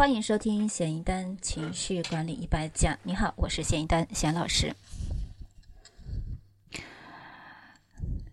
[0.00, 2.96] 欢迎收听咸一丹情绪管理一百讲。
[3.02, 4.74] 你好，我是咸一丹咸老师。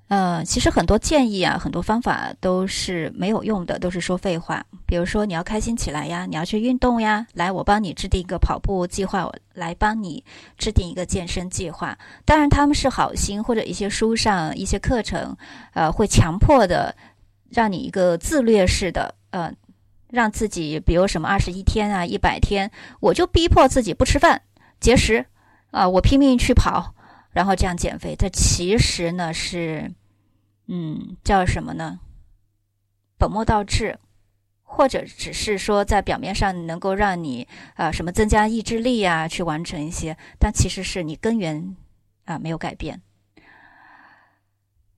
[0.07, 4.65] 呃，其实很多建议啊，很多方法都是没有用的，都是说废话。
[4.85, 10.23] 比如说，你要开心起来呀，你要去运动呀，来，我帮你制定一个跑步计划，我来帮你
[10.57, 11.97] 制定一个健身计划。
[12.23, 15.35] 当然，他们是好心，或者一些书上一些课程，
[15.73, 16.95] 呃，会强迫的
[17.49, 19.53] 让你一个自虐式的，呃，
[20.09, 24.41] 让自己，比如什么二十一天啊，一百天，我就逼迫自己不吃饭、
[24.79, 25.25] 节食，
[25.71, 26.93] 啊，我拼命去跑。
[27.31, 29.93] 然后这样减肥，它其实呢是，
[30.67, 31.99] 嗯，叫什么呢？
[33.19, 33.99] 本末倒置，
[34.63, 41.75] 或者只是说在表面上能够让你啊什么增加意志力啊，去完成一些，但其实是你根源
[42.25, 43.01] 啊没有改变。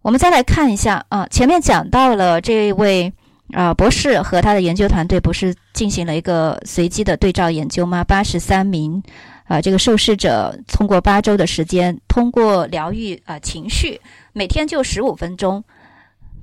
[0.02, 3.14] 我们再来看一下啊，前面讲到了这位
[3.54, 8.04] 啊博士和他的研究团队不是进行了一个随机的对照研究吗？
[8.04, 9.02] 八十三名。
[9.50, 14.00] 啊，这个受试者通过八周的时间，通过疗愈啊情绪，
[14.32, 15.64] 每天就十五分钟，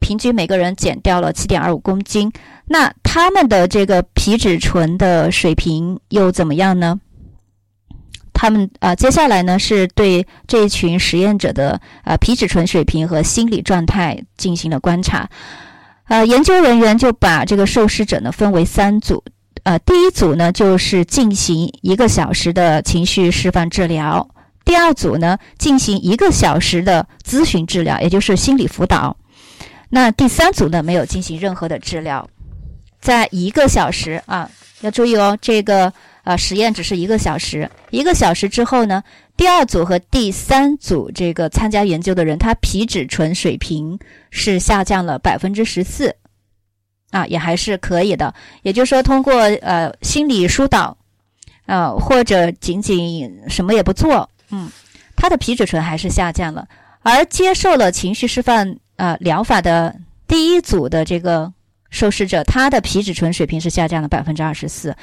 [0.00, 2.32] 平均每个人减掉了七点二五公斤。
[2.64, 6.98] 那他们的这个皮质醇的水平又怎么样呢？
[8.32, 15.30] 他们啊，接下来呢是对这一群实验者的啊皮质醇水平和心理状态进行了观察。
[16.08, 19.22] 呃，研究人员就把这个受试者呢分为三组。
[19.64, 24.28] 呃，第一组呢就是进行一个小时的情绪释放治疗，
[24.64, 29.16] 第二组呢进行一个小时的咨询治疗，也就是心理辅导。
[29.88, 32.28] 那第三组呢没有进行任何的治疗，
[33.00, 34.48] 在一个小时啊，
[34.82, 39.02] 要注意哦，这个呃实验只是一个小时，一个小时之后呢，
[39.36, 43.98] 第二组和第三组这个参加研究的人，他皮质醇水平
[44.30, 46.14] 是下降了百分之十四。
[47.10, 48.34] 啊，也还是可以的。
[48.62, 50.98] 也就是说，通过呃心理疏导，
[51.66, 54.68] 呃或者仅仅什么也不做，嗯，
[55.14, 56.66] 他的皮质醇还是下降了。
[57.02, 59.94] 而接受了情绪释放呃疗法的
[60.26, 61.52] 第一组的这个
[61.90, 64.96] 受试者，他的皮质醇水平是下降了百分之二十四，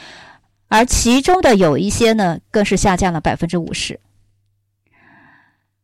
[0.67, 3.97] 而其中的有一些呢，更是下降了百分之五十。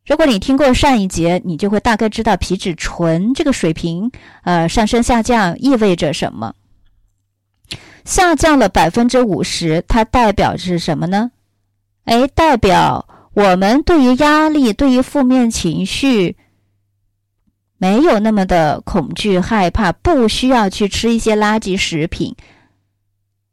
[0.09, 4.11] 如果你听过上一节，你就会大概知道皮质醇这个水平，
[4.43, 6.55] 呃，上升下降意味着什么。
[8.05, 11.29] 下降了百分之五十，它代表是什么呢？
[12.05, 16.35] 哎，代表我们对于压力、对于负面情绪
[17.77, 22.35] 没有那么的恐惧害怕，不需要去吃一些垃圾食品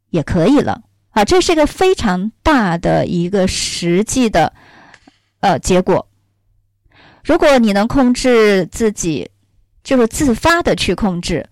[0.09, 0.81] 也可以了
[1.11, 1.23] 啊！
[1.23, 4.55] 这是一个非常大的一个实际的
[5.41, 6.09] 呃结果。
[7.27, 9.29] 如果你能控制自己，
[9.83, 11.45] 就是自发的去控制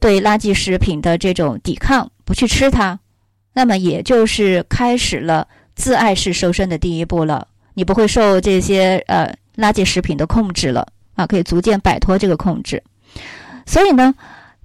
[0.00, 2.98] 对垃圾食品的这种抵抗，不去吃它，
[3.52, 5.46] 那么也就是开始了
[5.76, 7.46] 自爱式瘦身的第一步了。
[7.74, 12.82] 你不会受这些呃垃圾食品的控制了啊，可以逐渐摆脱这个控制。
[13.66, 14.12] 所以呢，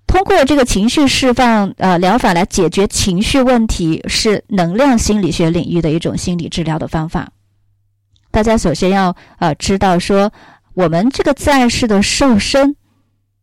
[0.07, 7.29] 通过这个情绪释放呃疗法来解决情绪问题，是能量心理学领域的一种心理治疗的方法。
[8.31, 10.31] 大家首先要呃知道说。
[10.75, 12.75] 我们这个在世的瘦身，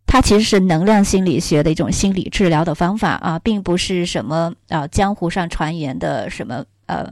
[0.06, 7.10] 它其实是能量心理学的一种心理治疗的方法啊，并不是什么啊江湖上传言的什么呃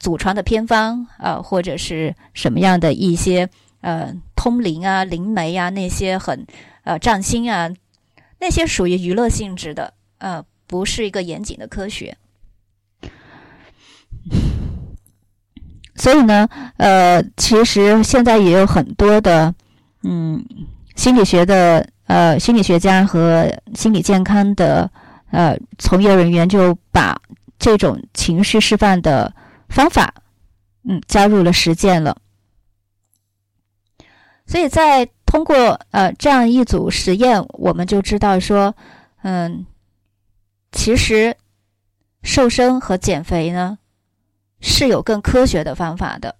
[0.00, 3.48] 祖传的偏方啊，或者是什么样的一些
[3.80, 6.44] 呃通灵啊、灵媒啊那些很
[6.82, 7.70] 呃占星啊
[8.40, 12.16] 那些属于娱乐性质的呃，不是一个严谨的科学。
[15.96, 19.54] 所以呢，呃，其实现在也有很多的，
[20.02, 20.44] 嗯，
[20.96, 24.90] 心理学的呃心理学家和心理健康的
[25.30, 27.16] 呃从业人员就把
[27.58, 29.32] 这种情绪释放的
[29.68, 30.12] 方法，
[30.82, 32.16] 嗯，加入了实践了。
[34.46, 38.74] 所以在通过呃这样一组实验，我们就知道说，
[39.22, 39.64] 嗯，
[40.72, 41.36] 其实
[42.24, 43.78] 瘦身和减肥呢。
[44.64, 46.36] 是有更科学的方法的。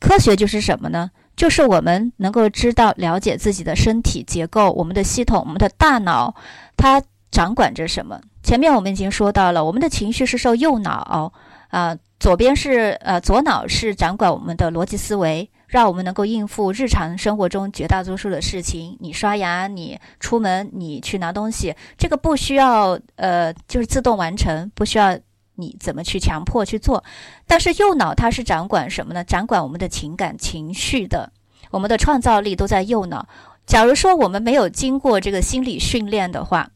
[0.00, 1.10] 科学就是什么呢？
[1.36, 6.34] 就是我们能够知道、了解自己的身体结构、我们的系统、我们的大脑，
[6.76, 7.00] 它
[7.30, 8.20] 掌管着什么。
[8.42, 11.32] 前面我们已经说到了，我们的情绪是受右脑
[11.68, 18.96] 啊，左边是呃左脑是掌管我们的逻辑思维，让我们能够应付日常生活中绝大多数的事情。
[19.00, 25.16] 你刷牙，你出门，你去拿东西，这个不需要呃，就是自动完成，不需要。
[25.58, 27.02] 你怎么去强迫去做？
[27.46, 29.24] 但是右脑它是掌管什么呢？
[29.24, 31.32] 掌管我们的情感情绪的，
[31.70, 33.28] 我们的创造力都在右脑。
[33.66, 36.70] 假如说我们没有经过这个心理训练的话，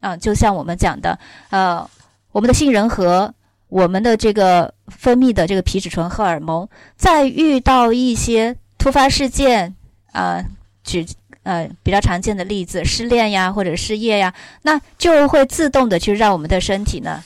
[0.00, 1.18] 啊，就像我们讲的，
[1.50, 1.88] 呃，
[2.30, 3.34] 我们的杏仁核，
[3.68, 9.74] 我们的这个分泌的这个皮质醇荷尔蒙，在遇到一些突发事件，
[10.12, 10.44] 啊，
[10.84, 11.04] 举
[11.42, 14.32] 呃比较常见的例子，失恋呀或者失业呀，
[14.62, 17.24] 那就会自动的去让我们的身体呢，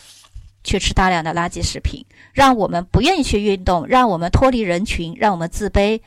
[0.65, 6.01] 去吃大量的垃圾食品，让我们不愿意去运动，让我们脱离人群，让我们自卑，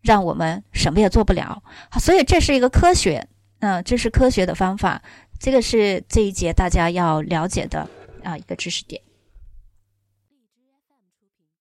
[0.00, 1.62] 让我们什么也做不了。
[1.90, 3.26] 好，所以这是一个科学，
[3.60, 5.02] 嗯，这是科学的方法。
[5.38, 7.88] 这个是这一节大家要了解的
[8.22, 9.02] 啊一个知识点。